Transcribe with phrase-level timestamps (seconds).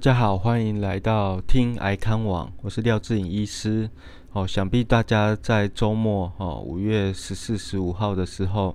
[0.00, 3.90] 大家好，欢迎来到听癌康网，我是廖志颖医师。
[4.32, 8.74] 哦，想必大家在周末哦，五月十四、十五号的时候，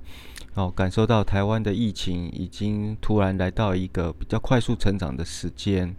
[0.54, 5.96] 哦，感受到台湾的疫情已经突然来到一个比较快速成长的时间。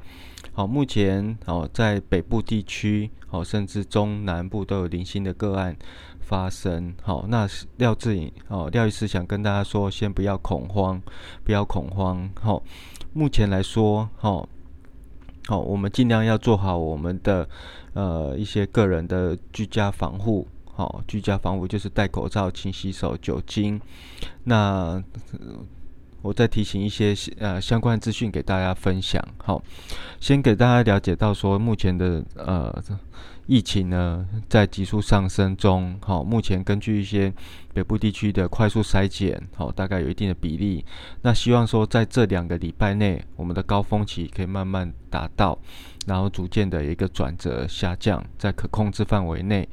[0.52, 5.76] 好，目前哦，在北部地区，哦，甚至中南部都有零星的个案
[6.20, 6.94] 发生。
[7.02, 11.02] 好，那廖志颖哦，廖医师想跟大家说，先不要恐慌，
[11.42, 12.30] 不要恐慌。
[12.40, 12.62] 好，
[13.12, 14.48] 目前来说，好，
[15.46, 17.48] 好，我们尽量要做好我们的
[17.94, 20.46] 呃一些个人的居家防护。
[20.64, 23.80] 好，居家防护就是戴口罩、勤洗手、酒精。
[24.44, 25.02] 那
[26.26, 29.22] 我再提醒一些呃相关资讯给大家分享。
[29.38, 29.62] 好，
[30.18, 32.82] 先给大家了解到说，目前的呃
[33.46, 35.96] 疫情呢在急速上升中。
[36.02, 37.32] 好，目前根据一些
[37.72, 40.84] 北部地区的快速筛检，好，大概有一定的比例。
[41.22, 45.56] 那希望说在这两个礼拜内，我们的高峰期可以慢慢达到，
[46.08, 49.68] 然后逐渐的一个转折下降，在可控制范围内，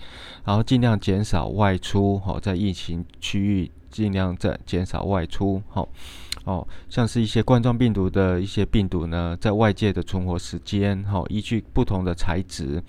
[0.46, 2.20] 然后尽量减少外出。
[2.20, 5.60] 好，在疫情区域尽量在减少外出。
[5.68, 5.90] 好。
[6.46, 12.84] 哦像是一些冠状病毒的一些病毒呢，在外界的存活时间，哈，依据不同的材质，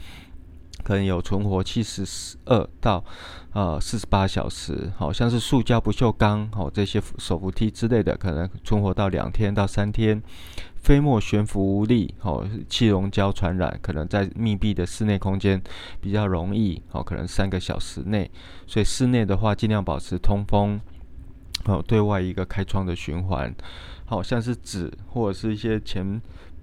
[0.83, 3.05] 可能有存活七十二到
[3.53, 4.93] 呃四十八小时。
[4.97, 10.23] 好像是塑胶不锈钢，好这些手扶梯之类的，可能存活到两天到三天。
[10.75, 15.59] 飞沫悬浮无力，哦，气溶胶传染，可能在密闭的室内空间
[15.99, 18.31] 比较容易，哦，可能三个小时内。
[18.67, 20.79] 所以室内的话，尽量保持通风。
[21.65, 23.55] 好，对外一个开窗的循环，
[24.05, 26.21] 好像是纸或者是一些钱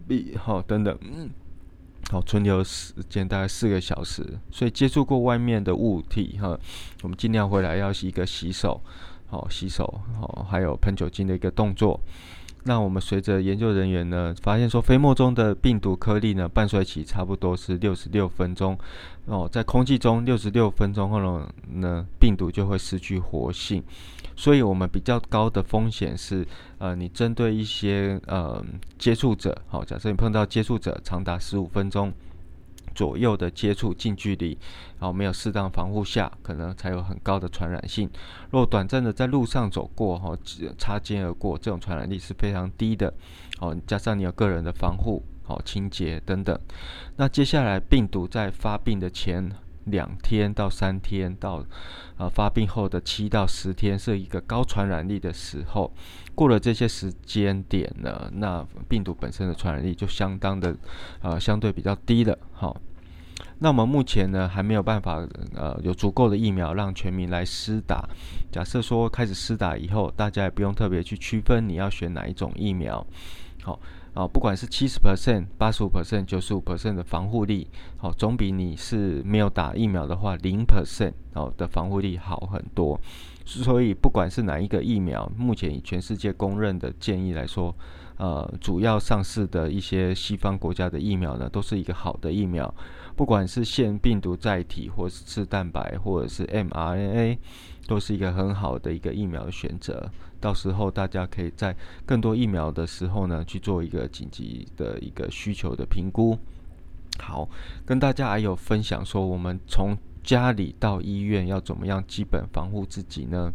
[0.08, 0.98] 币，好等等，
[2.12, 6.58] 好存留时间大概四个小时，所以接触过外面的物体哈，
[7.02, 8.80] 我们尽量回来要一个洗手，
[9.28, 12.00] 好洗手，好还有喷酒精的一个动作。
[12.64, 18.78] 那我们随着研究人员呢，发现说飞沫中的病毒颗粒呢，半衰期差不多是六十六分钟
[19.26, 23.84] 哦，在空气中六十六分钟后呢，呢病毒就会失去活性。
[24.36, 26.48] 所以，我们比较高的风险是，
[26.80, 28.64] 呃，你针对一些呃
[28.98, 32.12] 接触者，好，假设你碰到接触者长达十五分钟
[32.94, 34.58] 左右的接触近距离，
[35.00, 38.10] 然后没有适当防护下，可能才有很高的传染性。
[38.52, 40.38] 若短暂的在路上走过，哈，
[40.78, 43.14] 擦肩而过，这种传染力是非常低的。
[43.60, 46.60] 哦，加上你有个人的防护，好，清洁等等。
[47.16, 49.52] 那接下来，病毒在发病的前。
[49.86, 51.66] 两天到三天到，
[52.18, 55.92] 呃发病后的七到十天是一个高传染力的时候，
[56.36, 60.76] 过了这些时间点呢，那病毒本身的传染力就相当的，
[61.22, 62.38] 呃相对比较低了。
[62.54, 62.76] 好，
[63.60, 68.08] 那我们目前呢还没有办法，呃有足够的疫苗让全民来施打。
[68.52, 73.06] 假设说开始施打以后，大家也不用特别去区分你要选哪一种疫苗。
[73.64, 73.80] 好。
[74.14, 77.68] 啊，不管是七十 percent、八十五 percent、九十五 percent 的防护力，
[77.98, 83.00] 好，总比你是没有打疫苗的话零 percent 哦的防护力好很多。
[83.46, 87.76] 所以，不管是哪一个疫苗，目前以全世界公认的建议来说，
[88.18, 92.74] 呃，主要上市的一些西方国家的疫苗呢，都是一个好的疫苗。
[93.16, 97.38] 不管是腺病毒载体，或是蛋白，或者是 mRNA，
[97.92, 100.10] 都是一个很好的一个疫苗的选择。
[100.40, 101.76] 到时候大家可以在
[102.06, 106.38] 更多疫苗的时候呢，去做一个紧急的一个需求的评估。
[107.20, 107.50] 好，
[107.86, 113.52] 跟大家还有分享说，我们从家里到医院要怎么样基本防护自己呢？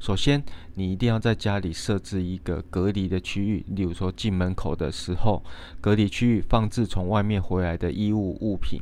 [0.00, 0.42] 首先，
[0.74, 5.40] 你一定要在家里设置一个隔离的区域，例如说进门口的时候，
[5.80, 8.80] 隔离区域放置从外面回来的衣物物品。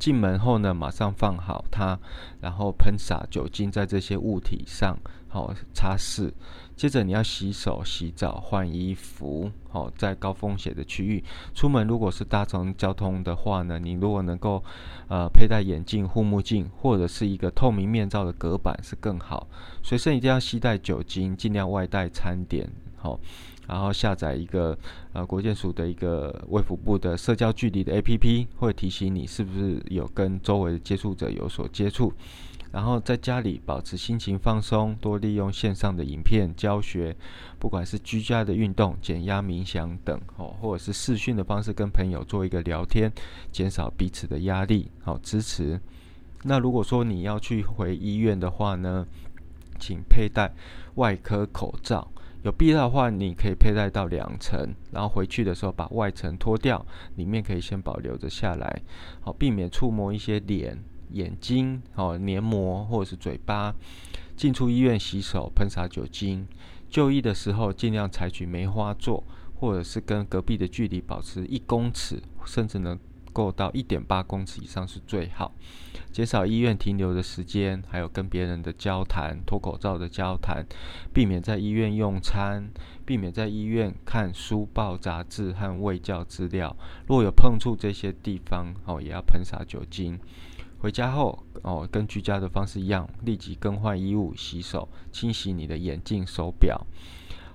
[0.00, 1.98] 进门后呢，马上放好它，
[2.40, 6.32] 然后喷洒酒精在这些物体上，好擦拭。
[6.74, 11.22] 接着你要洗手、洗澡、换衣服，好在高风险的区域
[11.54, 14.64] 出门，如果是搭乘交通的话呢，你如果能够
[15.08, 19.46] 呃佩戴眼镜、护目镜或者是一个透明面罩的隔板是更好。
[19.82, 23.20] 随身一定要携带酒精，尽量外带餐点，好。
[23.70, 24.76] 然后下载一个
[25.12, 32.12] 呃国健署的一个卫福部的社交距离的 APP，会提醒你是不是有跟周围的接触者有所接触。
[32.72, 37.16] 然后在家里保持心情放松，多利用线上的影片教学，
[37.60, 43.12] 不管是居家的运动、减压冥想等，哦，或者是视讯的方式跟朋友做一个聊天，
[43.52, 45.80] 减少彼此的压力，好支持。
[46.42, 49.06] 那如果说你要去回医院的话呢，
[49.78, 50.52] 请佩戴
[50.96, 52.10] 外科口罩。
[52.42, 56.84] 有必要的话，你可以佩戴到两层，然后回去的时候把外层脱掉，
[57.16, 58.82] 里面可以先保留着下来，
[59.20, 63.74] 好避免触摸一些脸、眼睛、哦黏膜或者是嘴巴。
[64.36, 66.46] 进出医院洗手，喷洒酒精。
[66.88, 69.22] 就医的时候尽量采取梅花座，
[69.54, 72.98] 或者是跟隔壁的距离保持一公尺甚至能
[73.32, 75.52] 够到一点八公尺以上是最好。
[76.12, 80.66] 减少医院停留的时间，还有跟别人的交谈、脱口罩的交谈，
[81.14, 82.68] 避免在医院用餐，
[83.06, 86.76] 避免在医院看书报、杂志和卫教资料。
[87.06, 90.18] 若有碰触这些地方，哦，也要喷洒酒精。
[90.80, 96.86] 回家后，哦，跟居家的方式一样，立即更换衣物、洗手、清洗你的眼镜、手表。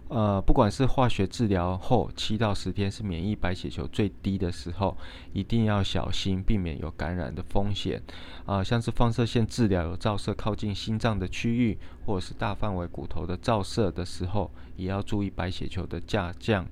[0.07, 4.95] 呃，不管是化学治疗后七到十天是免疫白血球最低的时候，
[5.33, 8.01] 一定要小心，避免有感染的风险。
[8.45, 16.67] 啊，像是放射线治疗有照射靠近心脏的区域，或者是大范围骨头的照射的时候，也要注意白血球的下降、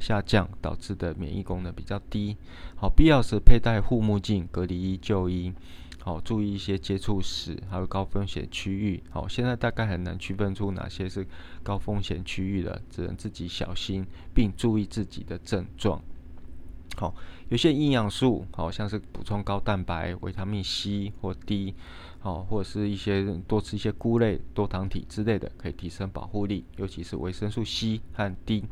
[0.00, 2.36] 下降导致的免疫功能比较低。
[2.74, 5.52] 好，必要时佩戴护目镜、隔离衣就医。
[6.04, 9.00] 好，注意一些接触史，还有高风险区域。
[9.08, 11.24] 好，现在大概很难区分出哪些是
[11.62, 14.04] 高风险区域了，只能自己小心，
[14.34, 16.02] 并注意自己的症状。
[16.96, 17.14] 好，
[17.50, 21.72] 有些营养素，好像是补充高蛋白、维他命 C 或 D，
[22.18, 26.64] 好，或者是一些多吃一些菇类、多糖体之类的，可以提升保护力。
[26.78, 28.64] 尤其是维生素 C 和 D，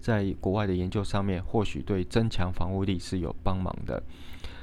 [0.00, 4.00] 在国外的研究上面，或许对增强防护力是有帮忙的。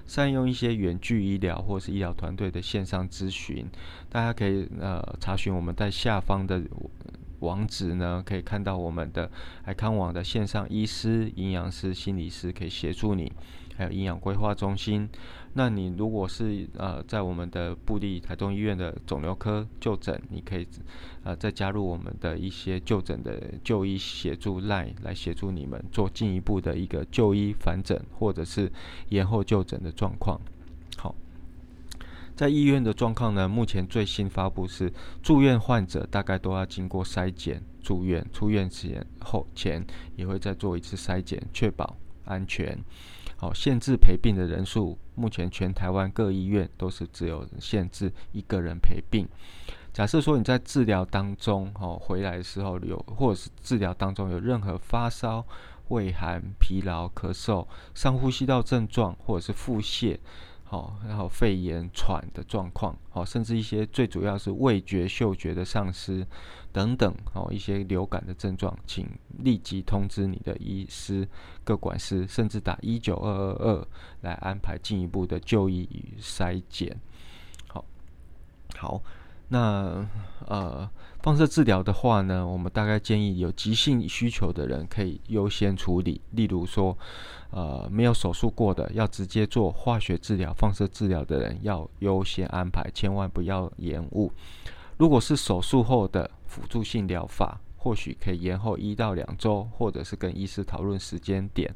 [0.05, 3.65] 善用一些远距医疗或是医疗团队的线上咨询，
[4.09, 6.61] 大家可以呃查询我们在下方的
[7.39, 9.29] 网址呢，可以看到我们的
[9.63, 13.31] 爱康网的线上医师、营养师、心理师可以协助你。
[13.75, 15.09] 还有营养规划中心。
[15.55, 20.67] 那你如果是呃在我们的布利台东医院的肿瘤科就诊，你可以
[21.23, 28.71] 呃再加入我们的一些就诊的就医协助 line 来协助你们做进一步的一个就医返诊或者是
[29.09, 30.41] 延后就诊的状况。
[30.97, 31.13] 好，
[32.35, 34.91] 在医院的状况呢，目前最新发布是
[35.21, 39.85] 住院患者大概都要经过筛检，住院出院前后前
[40.15, 42.75] 也会再做一次筛检，确保安全。
[43.43, 49.27] 哦，限制陪病的人数，目前全台湾各医院都是只有限制一个人陪病。
[49.91, 55.45] 假设说你在治疗当中，哦，回来的时候有，或者是治疗当中有任何发烧、
[55.89, 60.17] 畏寒、疲劳、咳嗽、上呼吸道症状，或者是腹泻。
[60.73, 66.25] 哦，然后肺炎、喘的状况，哦，甚至一些最主要是味觉、嗅觉的丧失
[66.71, 71.27] 等等，哦，一些流感的症状，请立即通知你的医师、
[71.63, 73.87] 各管师，甚至打一九二二二
[74.21, 76.99] 来安排进一步的就医与筛检。
[77.67, 77.85] 好，
[78.75, 78.99] 好。
[79.53, 80.03] 那
[80.47, 80.89] 呃，
[81.21, 86.19] 放射治疗的话呢，我们大概建议有急性需求的人可以优先处理。
[86.31, 86.97] 例如说，
[87.51, 94.31] 呃，没有手术过的，要直接做化学治疗、放射治疗的人要优先安排，千万不要延误。
[94.97, 101.71] 如果是手术后的辅助性疗法，或许可以延后一到两周，或者是跟医师讨论时间点。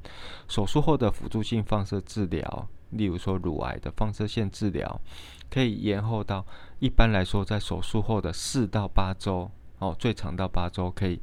[0.47, 4.99] 手术后的辅助性放射治疗，例如说乳癌的放射线治疗。
[5.49, 6.45] 可以延后到
[6.79, 9.49] 一般来说，在手术后的四到八周
[9.79, 11.21] 哦，最长到八周可以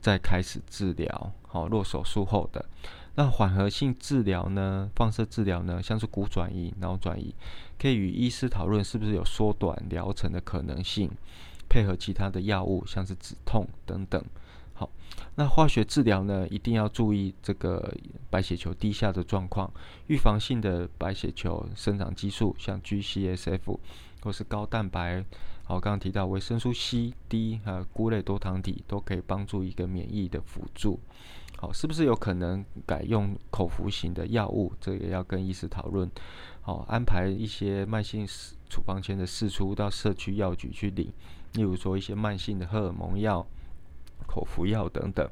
[0.00, 1.32] 再开始治疗。
[1.46, 2.64] 好，若手术后的
[3.14, 7.32] 那缓和性治疗呢，放射治疗呢，像是骨转移、脑转移，
[7.78, 11.08] 可以与医师讨论是不是有缩短疗程的可能性，
[11.68, 14.20] 配合其他的药物，像是止痛等等。
[14.80, 14.90] 好，
[15.34, 17.94] 那化学治疗呢，一定要注意这个
[18.30, 19.70] 白血球低下的状况。
[20.06, 23.78] 预防性的白血球生长激素，像 G-CSF
[24.22, 25.22] 或是高蛋白，
[25.64, 30.98] 好，刚刚提到维生素 C、D 还有菇类多糖体，都可以帮助一个免疫的辅助。
[31.58, 34.72] 好，是不是有可能改用口服型的药物？
[34.80, 36.10] 这也要跟医师讨论。
[36.62, 38.26] 好，安排一些慢性
[38.70, 41.12] 处方签的释出到社区药局去领，
[41.52, 43.46] 例如说一些慢性的荷尔蒙药。
[44.30, 45.28] 口服药等等，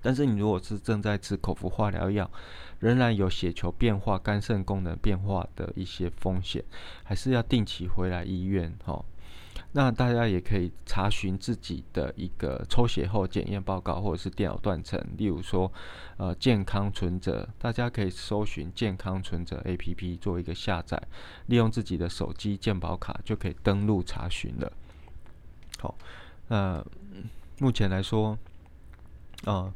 [0.00, 2.30] 但是你如果是正在吃口服化疗药，
[2.78, 6.64] 仍然有血球变化、肝肾功能变化的一些风险，
[7.02, 9.04] 还是要定期回来医院哈。
[9.72, 15.70] 那大家也可以查询自己的一个抽血后检验报告，或者是电脑断层，例如说
[16.16, 21.02] 呃健康存折，大家可以搜寻健康存折 A P P 做一个下载，
[21.46, 24.72] 利用自己的手机健保卡就可以登录查询了。
[25.80, 25.96] 好，
[26.46, 26.84] 那。
[27.62, 28.36] 目前来说，
[29.44, 29.72] 啊，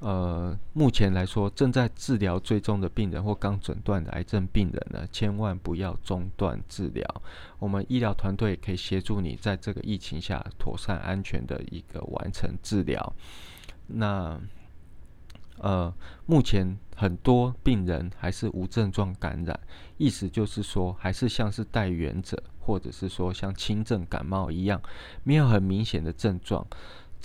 [0.00, 7.22] 呃，目前来说正在治疗最终的病人或刚诊断的癌症病人呢，千万不要中断治疗。
[7.58, 13.14] 我们医疗团队可以协助你在这个疫情下妥善安全的一个完成治疗。
[13.86, 14.38] 那，
[15.60, 15.94] 呃，
[16.26, 19.58] 目前很多病人还是无症状感染，
[19.96, 24.78] 意思就是说，还是像是带源者，或者是说像轻症感冒一样，
[25.22, 26.66] 没有很明显的症状。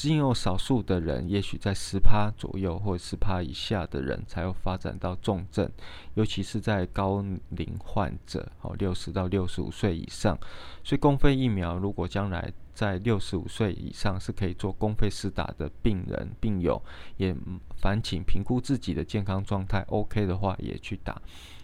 [0.07, 5.69] 仅有少数的人，也许在十趴左右或十趴以下的人，才会发展到重症，
[6.13, 10.39] 尤其是在高龄患者，哦，六十到六十五岁以上。
[10.85, 16.81] 所以，公费疫苗如果将来在六十五岁以上是可以做公费施打的病人病友，
[17.17, 17.35] 也
[17.81, 21.21] 烦请评估自己的健康状态 OK 的话，也去打。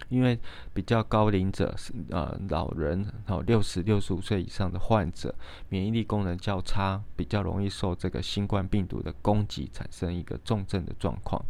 [0.09, 0.39] 因为
[0.73, 5.33] 比较高龄者是呃老人，哦六十六十五岁以上的患者，
[5.69, 11.43] 免疫力功能较差，比较容易受这个新冠病毒的攻击，产生一个重症的状况。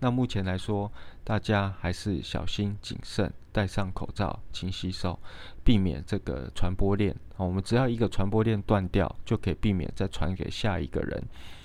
[0.00, 0.90] 那目前来说，
[1.22, 5.18] 大家还是小心谨慎，戴上口罩，勤洗手，
[5.64, 7.14] 避免这个传播链。
[7.36, 11.22] 我们只要一个传播链断掉，就可以避免再传给下一个人。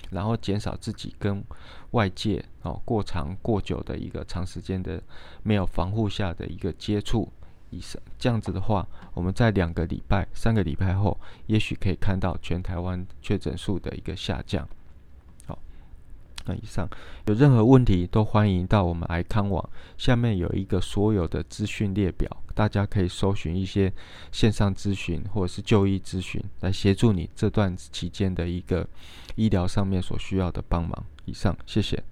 [0.09, 1.43] 然后减少自己跟
[1.91, 5.01] 外界哦过长过久的一个长时间的
[5.43, 7.31] 没有防护下的一个接触，
[7.69, 14.67] 以上这样子的话，我们在两个礼拜、三个礼拜后，也许可以看到全台湾确诊数的一个下降。
[16.55, 16.87] 以上
[17.25, 23.91] 有任何问题都欢迎到我们癌康网下面有一个所有的资讯列表，大家可以搜寻一些
[24.31, 28.87] 线上咨询或者是就医咨询，来协助你这段期间的一个。
[29.35, 32.03] 医疗上面所需要的帮忙，以上，谢谢。